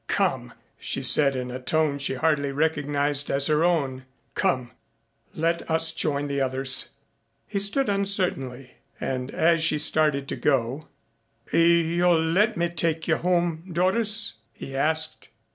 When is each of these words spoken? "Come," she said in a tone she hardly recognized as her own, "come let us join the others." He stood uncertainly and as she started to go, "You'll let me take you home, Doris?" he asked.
"Come," 0.07 0.53
she 0.79 1.03
said 1.03 1.35
in 1.35 1.51
a 1.51 1.59
tone 1.59 1.99
she 1.99 2.15
hardly 2.15 2.51
recognized 2.51 3.29
as 3.29 3.45
her 3.45 3.63
own, 3.63 4.05
"come 4.33 4.71
let 5.35 5.69
us 5.69 5.91
join 5.91 6.27
the 6.27 6.41
others." 6.41 6.89
He 7.45 7.59
stood 7.59 7.87
uncertainly 7.87 8.71
and 8.99 9.29
as 9.29 9.61
she 9.63 9.77
started 9.77 10.27
to 10.29 10.35
go, 10.35 10.87
"You'll 11.53 12.19
let 12.19 12.57
me 12.57 12.69
take 12.69 13.07
you 13.07 13.17
home, 13.17 13.69
Doris?" 13.75 14.33
he 14.53 14.75
asked. 14.75 15.29